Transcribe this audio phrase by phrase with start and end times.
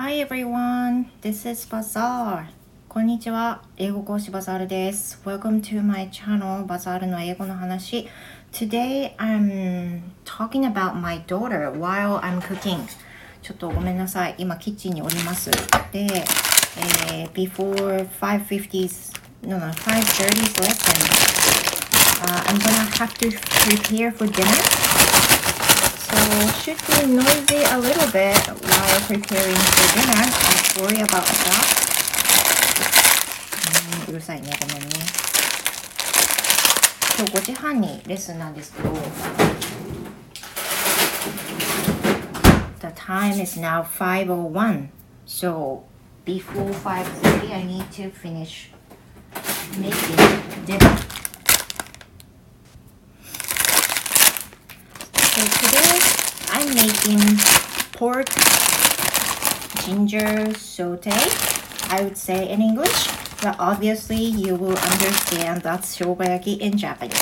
[0.00, 2.44] Hi everyone, this is Bazaar.
[2.88, 5.20] こんにちは、英語講師バザールです。
[5.24, 8.08] Welcome to my channel, バザールの英語の話。
[8.52, 12.86] Today I'm talking about my daughter while I'm cooking.
[13.42, 15.50] ちょっとごめんなさい、今キッチンにおります。
[15.90, 16.06] で、
[17.10, 19.12] えー before 550's,
[19.42, 20.94] no no, 530's lesson,
[22.22, 23.32] uh, I'm gonna have to
[23.66, 25.57] prepare for dinner.
[26.27, 26.27] So
[26.61, 30.23] should be noisy a little bit while preparing for dinner.
[30.23, 31.65] Don't worry about that.
[34.07, 34.89] うんうるさいね、ごめんね。
[37.17, 38.89] 今日5時半にレッスンなんですけど、
[42.79, 44.89] The time is now 5:01.
[45.25, 45.83] So
[46.25, 48.71] before 5:30 I need to finish
[49.79, 50.17] making
[50.65, 50.97] dinner.
[55.38, 56.00] So today
[56.50, 57.22] I'm making
[57.92, 58.26] pork
[59.84, 61.12] ginger saute.
[61.90, 63.06] I would say in English,
[63.40, 67.14] but obviously you will understand that's 生姜焼き in Japanese.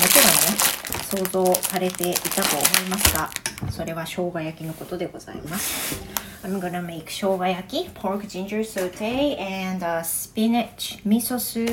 [0.00, 0.56] もちろんね、
[1.10, 3.28] 想像されていたと思いますが、
[3.70, 6.00] それは生姜焼きのことでございます。
[6.42, 11.70] I'm gonna make 生姜焼き pork ginger saute and、uh, spinach miso soup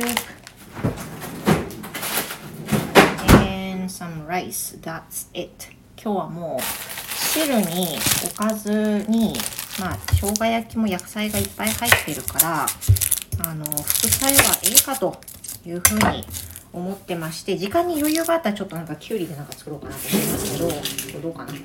[3.81, 4.79] and some rice.
[4.81, 5.69] That's it.
[5.95, 6.61] 今日はもう
[7.15, 9.35] 汁におかずに
[9.79, 12.65] まあ生姜焼きも野菜がいっぱい入ってるから
[13.45, 15.21] あの副菜はええかと
[15.67, 16.25] いうふうに
[16.73, 21.59] 思ってまして時間に余裕があったらちょっとなんかきゅうりでなんか作ろうかなと思いますけどどうかなで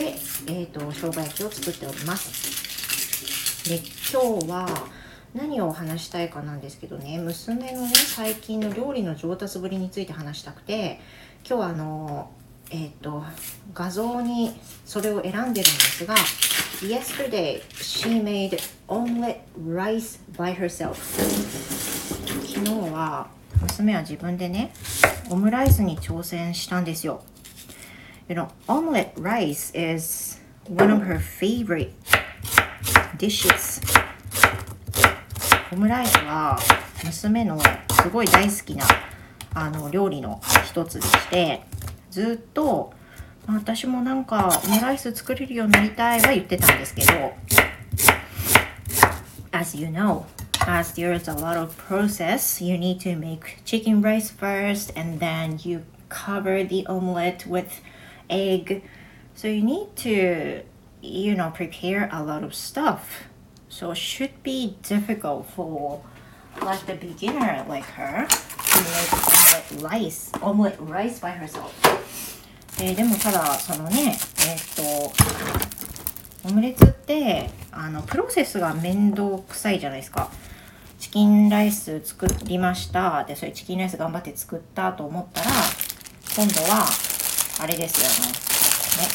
[0.00, 4.68] えっ、ー、と生姜焼きを作っておりますで今日は
[5.34, 11.00] 何を話したいかなんですけどね娘のね最近の料理の上達ぶりについて話したくて
[11.46, 12.30] 今日はあの
[12.70, 13.22] えっ、と
[13.74, 16.14] 画像にそれを選んでるんですが
[16.82, 18.58] Yesterday she made
[18.88, 20.94] omelet rice by herself.
[22.46, 23.28] 昨日は
[23.60, 24.72] 娘は自分でね
[25.30, 27.22] オムライスに挑戦したんですよ。
[28.28, 31.92] You know, omelet rice is one of her favorite
[33.18, 33.91] dishes.
[35.72, 36.58] オムライスは
[37.02, 38.84] 娘のすごい大好きな
[39.54, 41.62] あの料理の一つでして
[42.10, 42.92] ずっと
[43.46, 47.12] まあ私もなんかオムライス作れるようになりたいは言ってたんですけど
[49.52, 50.24] As you know,
[50.66, 55.20] as there is a lot of process, you need to make chicken rice first and
[55.20, 57.80] then you cover the omelette with
[58.28, 58.82] egg.
[59.34, 60.62] So you need to,
[61.00, 63.28] you know, prepare a lot of stuff.
[63.72, 66.02] So it should be difficult for
[66.60, 71.72] like the beginner like her to make omelette rice, omelet rice by herself.
[72.80, 74.94] えーでもただそのねえーっ
[76.42, 80.30] とオムレツってあのプロセスが面倒くさいじゃないですか
[80.98, 85.50] チキンライス作りましたでそれチキンライス頑張って作ったと思ったら
[86.36, 86.86] 今度は
[87.60, 88.26] あれですよあの
[89.02, 89.08] ね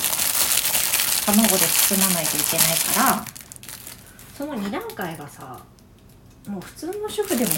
[1.28, 3.37] 卵で包まないといけないから
[4.38, 5.60] その2段階がさ
[6.48, 7.52] もう普通の主婦でも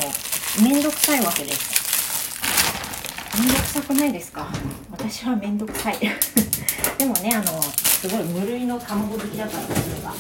[0.63, 2.40] 面倒くさいわけです。
[3.38, 4.47] めんどくさくないですか？
[4.91, 5.97] 私はめんどくさい。
[6.97, 10.13] でもねあのすごい無類の卵好きだからそれが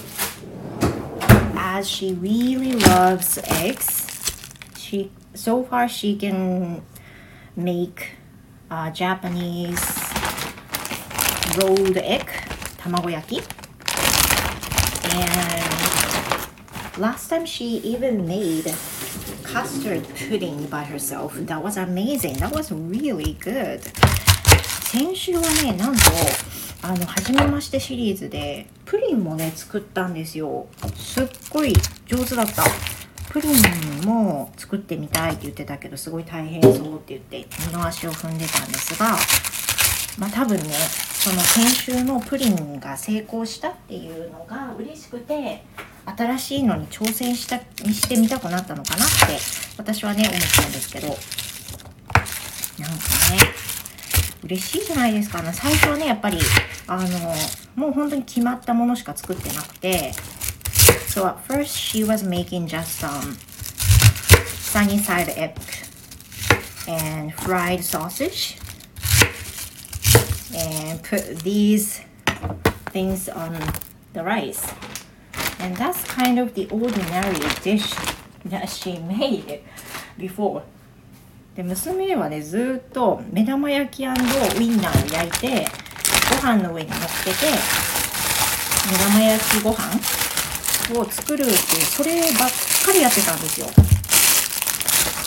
[1.77, 4.07] As she really loves eggs
[4.77, 6.81] she so far she can
[7.57, 8.17] make
[8.69, 9.77] uh, Japanese
[11.57, 12.25] rolled egg
[12.77, 13.43] 卵焼き
[15.05, 15.58] and
[16.99, 18.65] last time she even made
[19.43, 21.33] custard pudding by herself.
[21.33, 22.35] That was amazing.
[22.35, 23.81] That was really good.
[24.91, 26.01] 先週はね、なんと、
[26.81, 30.67] あの、初めましてシリーズで、プリンもね、作ったんですよ。
[30.95, 31.73] すっごい
[32.05, 32.63] 上手だった。
[33.29, 39.17] プリンも作ってみたいって言ってたけど、すごい大変そうって言って、二の足を踏んでたんですが、
[40.17, 40.63] まあ多分ね、
[41.13, 45.63] その先週のプリンが成功したっていうのが嬉しくて、
[46.17, 49.37] 新しいのに挑戦したにしてみたくなったのかなって
[49.77, 51.17] 私はね思ったんですけどなんか
[53.31, 53.59] ね
[54.43, 56.39] 嬉しいじゃないですかね最初はねやっぱり
[56.87, 57.35] あの
[57.75, 60.11] もう本当に決まったものしか作ってなくて
[61.07, 63.35] So at first she was making just some
[64.71, 65.55] sunny side egg
[66.87, 68.57] and fried sausage
[70.55, 72.01] and put these
[72.91, 73.59] things on
[74.13, 74.73] the rice
[75.59, 77.93] And that's kind of the ordinary dish
[78.45, 79.61] that she made
[80.17, 80.63] before.
[81.55, 84.11] で娘はねずっと目玉焼きウイ
[84.69, 85.67] ンナーを焼いて
[86.29, 87.51] ご飯の上に乗っけて
[88.89, 92.49] 目玉焼きご飯を作るっていうそればっ
[92.85, 93.67] かりやってたんですよ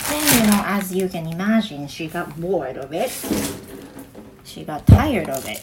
[0.08, 3.10] Then, you know, as you can imagine, she got bored of it.
[4.44, 5.62] She got tired of it.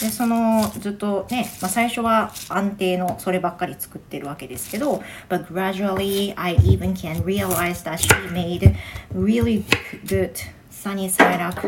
[0.00, 8.74] でそのずっとね、まあ、最初は安定のそればっかり作ってるわけですけど But gradually I even can realize that she made
[9.14, 9.62] really
[10.06, 10.32] good
[10.70, 11.60] sunny side up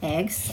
[0.00, 0.52] eggs.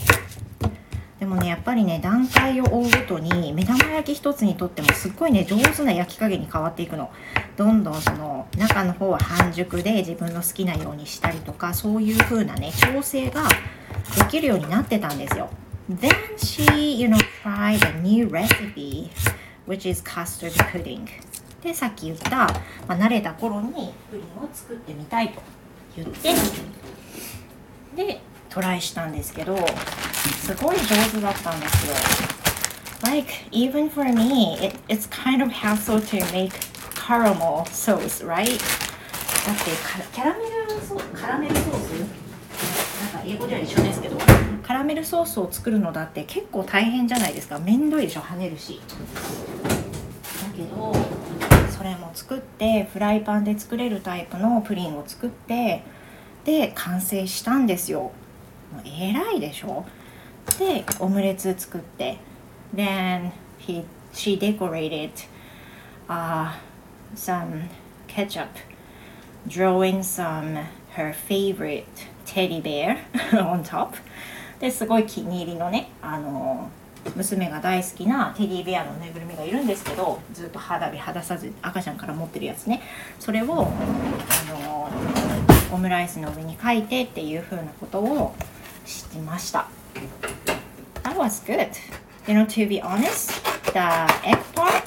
[1.19, 7.09] でもねやっぱりね段階を追うごとに目玉焼き一つにとってもすっごいね上手な焼き加減に変わっていくの。
[7.55, 13.49] どんどんその中の方は半熟で自分の好きなようにしたりとかそういう風なね調整が
[14.15, 15.49] できるようになってたんですよ。
[15.89, 19.09] Then she, you know, tried a new recipe
[19.65, 21.07] which is custard pudding
[21.63, 22.47] でさっき言った、
[22.87, 25.41] まあ、慣れた頃にプリンを作ってみたいと
[25.95, 26.33] 言って
[27.95, 31.93] でトライしたんですけどすごい上手だったんですよ
[33.03, 36.51] Like even for me it, it's kind of hassle to make
[36.95, 38.59] caramel sauce right
[39.45, 39.71] だって
[40.13, 40.39] キャラメ
[40.75, 41.91] ルソースカラメルソース
[43.13, 44.26] なんか英語では一緒ですけど
[44.67, 47.57] カラメルソースを作るのだって結構大変じゃないですか。
[47.57, 48.81] めんどいでしょ跳ねるし。
[49.63, 50.93] だけど
[51.71, 55.83] それも作ってフライパンで作れるタイプのプリンを作って
[56.43, 58.11] で完成したんですよ。
[58.73, 59.85] もう偉いでしょ。
[60.59, 62.17] でオムレツ作って。
[62.75, 65.11] Then he she decorated
[66.09, 66.51] uh,
[67.15, 67.69] some
[68.09, 68.49] ketchup.
[69.47, 70.57] Drawing some
[70.97, 71.85] her favorite
[72.25, 72.97] teddy bear
[73.31, 73.95] on top.
[74.59, 76.69] ですごい気に入りのねあの
[77.15, 82.81] 娘が大好きなテディベアのぬいぐるみがいるんですけどずっと肌身離さず赤ちゃんから持ってるやつね。
[83.19, 84.89] それをあの
[85.71, 88.35] オムライスの上に書いてっていう風なことを
[88.85, 89.67] してました。
[91.03, 91.69] That was good.
[92.27, 93.31] You know to be honest
[93.71, 93.79] the
[94.27, 94.83] egg part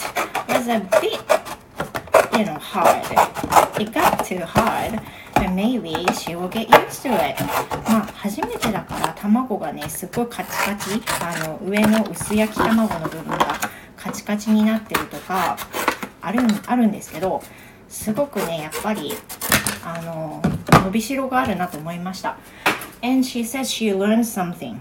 [0.48, 1.20] was a bit
[2.38, 3.02] you know hard.
[3.80, 5.00] It got too hard.
[5.40, 7.42] But maybe she will get used to it.
[7.88, 11.02] まあ初めてだから卵がねすっごいカチカチ。
[11.22, 13.58] あの上の薄焼き卵の部分が
[13.96, 15.56] カチカチになってるとか
[16.20, 17.42] あるあるんですけど
[17.88, 19.14] すごくねやっぱり
[19.82, 20.42] あの
[20.84, 22.36] 伸びしろがあるなと思いました。
[23.02, 24.76] And she said she learned something.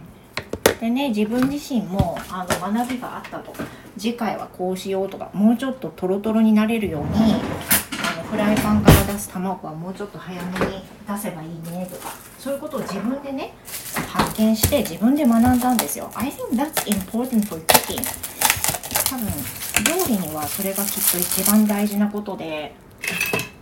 [0.82, 3.54] でね自分自身もあの学びがあったと。
[3.98, 7.34] 次回はこうしようとかもうちょっとトロトロになれるように
[8.30, 13.54] フライパンから出す卵はもうちょっと早めに出せばいいねとかそういうことを自分でね
[14.08, 16.12] 発見して自分で学んだんですよ。
[16.14, 18.00] I think that's important for cooking.
[19.10, 22.74] 多分料理にはそれがきっと一番大事なことで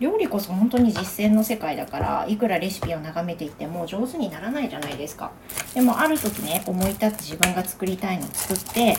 [0.00, 5.32] 料理こそ本当に実践の世界だからいくらレシピを眺めていっても上手にならないじゃないですか。
[5.72, 8.96] でもある時ね思い立って自分が作りたいのを作って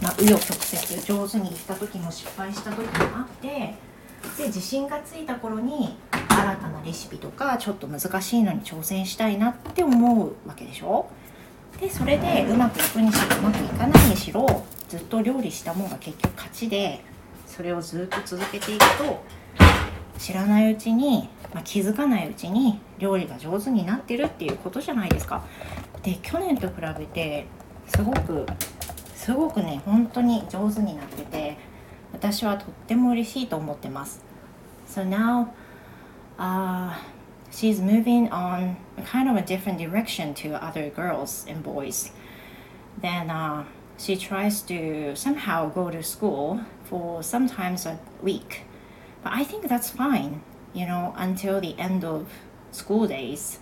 [0.00, 2.84] まあ、紆余曲折上手にいった時も失敗した時も
[3.18, 3.74] あって
[4.36, 11.06] で自信がついた頃に新たなレシピとかちょっと難しいのに挑戦したいなって思うわけでしょ？
[11.80, 17.02] でそれでうまくいくにしろうまくいかないにしろずっと料理したもんが結局勝ちで
[17.46, 19.22] それをずっと続けていくと
[20.18, 25.44] 知らないうちに、まあ、気づかないうちに料理が上手になってるっていうことじゃないですか。
[26.02, 27.46] で去年と比べて
[27.88, 28.46] すごく
[29.14, 31.58] すごくね本当に上手になってて
[32.13, 34.23] 私はとっても嬉しいと思ってます。
[34.87, 36.91] So now、uh,
[37.51, 38.77] she's moving on
[39.11, 42.11] kind of a different direction to other girls and boys.
[43.01, 43.65] Then uh,
[43.97, 48.63] she tries to somehow go to school for sometimes a week.
[49.23, 50.41] But I think that's fine,
[50.73, 52.27] you know, until the end of
[52.71, 53.59] school days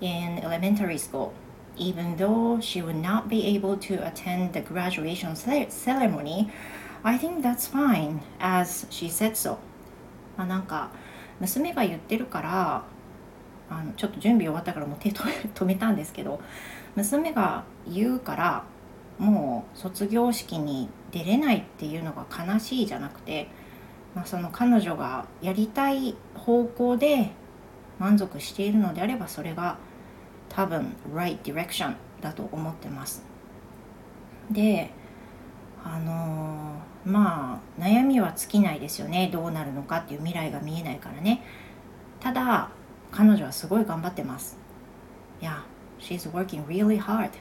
[0.00, 1.32] in elementary school.
[1.78, 6.50] Even though she would not be able to attend the graduation ceremony,
[7.03, 9.57] I think that's fine, as she said so.
[10.37, 10.89] まあなんか
[11.39, 12.83] 娘が言ってるから
[13.69, 16.41] あのちょっと準備終わったからもう手止めたんですけど
[16.95, 18.63] 娘が言うから
[19.17, 23.47] もう卒業式に出れないっていうのが悲しいじゃなくて、
[24.15, 27.31] まあ、その彼女がやりたい方向で
[27.99, 29.77] 満足しているのであればそれが
[30.49, 33.23] 多分 right direction だと思ってます
[34.49, 34.91] で
[35.83, 41.43] あのー、まあ悩みは尽きないですよねどうなるのかっていう未来が見えないからね
[42.19, 42.69] ただ
[43.11, 44.57] 彼女はすごい頑張ってます
[45.41, 45.61] Yeah,
[45.99, 47.31] she's working really hard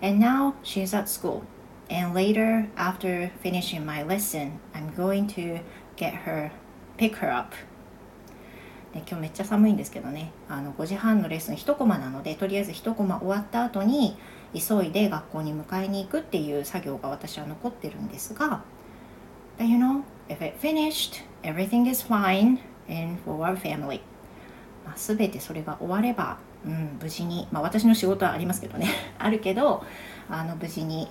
[0.00, 1.42] and now she's at school
[1.90, 5.60] and later after finishing my lesson I'm going to
[5.96, 6.52] get her
[6.96, 7.54] pick her up
[8.92, 14.16] で今日めっちゃ寒いんですけどねあの5時半のレッスン1コマなのでとりあえず1コマ終わった後に
[14.54, 18.62] 急いで学校に迎えに行くっていう作業が私は残ってるんですが
[19.58, 24.00] But you know, if it finished, everything is fine and for our family.
[24.84, 28.88] まあ、全てそれが終われば、うん、無事に、まあ、私の仕事はありますけどね
[29.18, 29.84] あるけど
[30.28, 31.08] あの無事に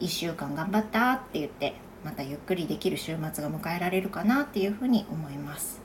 [0.00, 5.80] 1週間頑張ったって言ってまたゆっくりできる週末が迎えられるかなっていうふうに思います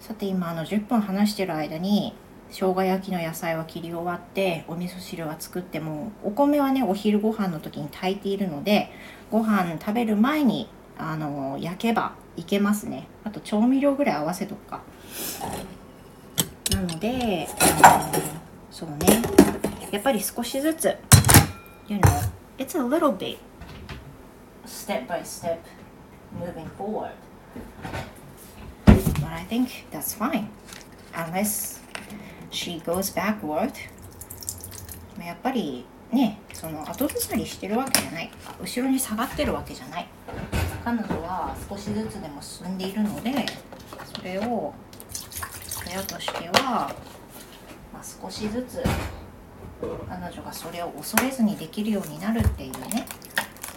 [0.00, 2.14] さて今あの10分話してる間に
[2.50, 8.90] 生姜焼きの野菜は切り終わってお味噌汁は作ってもお米はねお昼ご飯の時に炊いているので
[9.30, 13.06] ご飯食べる前にあの焼けばいけますね。
[13.24, 14.82] あと調味料ぐらい合わせとくか。
[16.72, 17.48] なので、
[18.70, 19.22] そうね。
[19.90, 20.94] やっぱり少しずつ
[21.88, 23.38] you know it's a little bit
[24.66, 25.58] step by step
[26.38, 27.12] moving forward.
[28.84, 30.48] But I think that's fine.
[31.14, 31.75] Unless
[32.50, 33.72] she goes backward.
[35.24, 38.30] やっぱりねその後ずさりしてるわけじゃない。
[38.60, 40.06] 後ろに下がってるわけじゃない。
[40.84, 43.46] 彼女は少しずつでも進んでいるので
[44.14, 44.72] それを
[45.88, 46.94] 親としては、
[47.92, 48.82] まあ、少しずつ
[50.08, 53.06] 彼女がそれを恐れずにできるようになるっていうね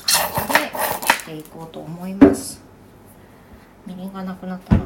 [0.05, 0.59] 感じで
[1.13, 2.61] していこうと思います。
[3.87, 4.85] みりんがなくなったな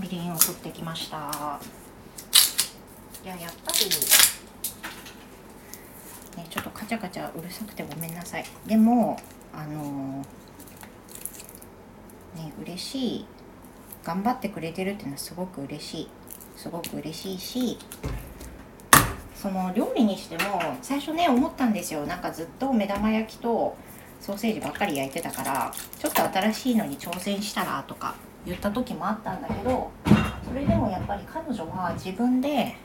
[0.00, 1.16] みりんを取ってきました。
[3.22, 3.84] いややっぱり
[6.42, 6.46] ね。
[6.50, 8.44] ちょっとカチャカチャうるさくてごめんなさい。
[8.66, 9.20] でも
[9.52, 10.24] あの
[12.34, 13.26] ね嬉しい。
[14.02, 16.08] 頑張ってくれてるっていうのはすごく嬉しい。
[16.56, 17.78] すごく嬉しいし
[19.34, 22.06] その料理にしても最初ね思ったんですよ。
[22.06, 23.76] なんかずっと目玉焼きと
[24.20, 28.14] ソーセージばっかり焼いてたからちょっと新しいのに挑戦したらとか
[28.46, 29.90] 言った時もあったんだけど
[30.46, 32.76] それでもやっぱり彼女は自分で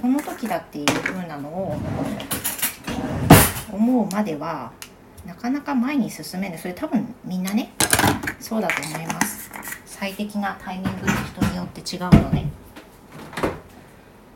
[0.00, 1.76] この時だっていう風なのを
[3.72, 4.72] 思うまでは
[5.26, 6.58] なかなか前に進めない。
[6.58, 7.72] それ多分みんなね
[8.40, 9.50] そうだと思います。
[9.84, 12.38] 最適なタイミングって人によって違うので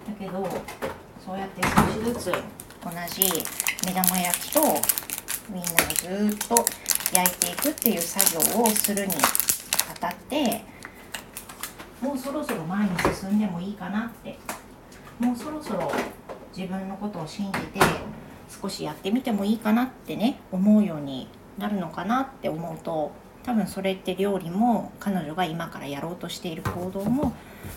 [0.06, 0.46] だけど
[1.24, 1.68] そうやって少
[2.00, 2.32] しずつ
[2.82, 3.22] 同じ
[3.86, 4.60] 目玉焼きと
[5.48, 5.74] みんなを
[6.28, 6.54] ずっと
[7.14, 9.14] 焼いていくっていう作業をするに
[9.90, 10.62] あたって
[12.04, 14.38] もうそろそろ前に進んでもいいかなって
[15.18, 15.90] もうそろそろ
[16.54, 17.80] 自分のことを信じて
[18.60, 23.10] 少しやってみてもいいかなってね思うようになるのかなって思うと
[23.42, 27.32] 多分それって料理も彼女が今からやろうとしている行動も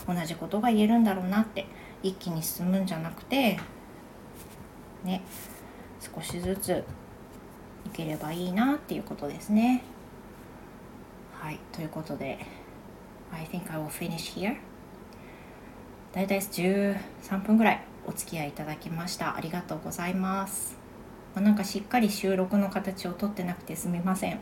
[0.05, 1.65] 同じことが言えるんだろうなって
[2.03, 3.57] 一気に進むんじゃなくて
[5.05, 5.21] ね
[6.01, 6.83] 少しずつ
[7.85, 9.83] いければいいなっていうことですね。
[11.39, 12.39] はいということで
[13.31, 14.57] I think I will finish here
[16.13, 20.77] だいたい13分ぐらいお付き合いいただきましたありがとうございます
[21.35, 24.39] まあ、なんかしっかり収録の形をとってなくてすみません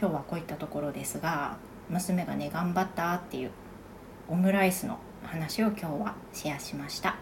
[0.00, 1.58] 今日はこういったところですが
[1.90, 3.50] 娘がね頑張ったっていう
[4.28, 7.16] オムライスの話を今日はシェアしました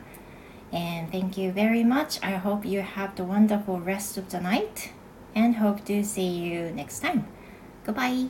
[0.71, 2.21] And thank you very much.
[2.23, 4.93] I hope you have the wonderful rest of the night
[5.35, 7.25] and hope to see you next time.
[7.87, 8.29] Goodbye.